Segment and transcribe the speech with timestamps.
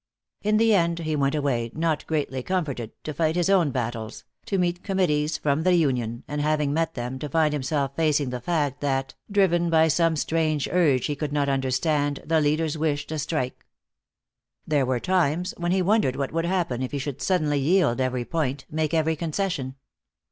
[0.41, 4.57] In the end he went away not greatly comforted, to fight his own battles, to
[4.57, 8.81] meet committees from the union, and having met them, to find himself facing the fact
[8.81, 13.63] that, driven by some strange urge he could not understand, the leaders wished a strike.
[14.65, 18.25] There were times when he wondered what would happen if he should suddenly yield every
[18.25, 19.75] point, make every concession.